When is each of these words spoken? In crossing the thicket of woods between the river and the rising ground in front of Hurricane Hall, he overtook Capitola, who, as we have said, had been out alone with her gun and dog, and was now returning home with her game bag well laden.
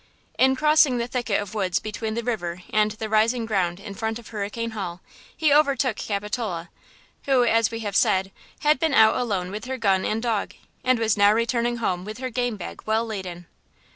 In 0.39 0.55
crossing 0.55 0.97
the 0.97 1.07
thicket 1.07 1.39
of 1.39 1.53
woods 1.53 1.77
between 1.77 2.15
the 2.15 2.23
river 2.23 2.63
and 2.73 2.89
the 2.89 3.07
rising 3.07 3.45
ground 3.45 3.79
in 3.79 3.93
front 3.93 4.17
of 4.17 4.29
Hurricane 4.29 4.71
Hall, 4.71 4.99
he 5.37 5.53
overtook 5.53 5.97
Capitola, 5.97 6.71
who, 7.25 7.43
as 7.45 7.69
we 7.69 7.81
have 7.81 7.95
said, 7.95 8.31
had 8.61 8.79
been 8.79 8.95
out 8.95 9.15
alone 9.15 9.51
with 9.51 9.65
her 9.65 9.77
gun 9.77 10.03
and 10.03 10.19
dog, 10.19 10.55
and 10.83 10.97
was 10.97 11.17
now 11.17 11.31
returning 11.31 11.77
home 11.77 12.03
with 12.03 12.17
her 12.17 12.31
game 12.31 12.57
bag 12.57 12.81
well 12.87 13.05
laden. 13.05 13.45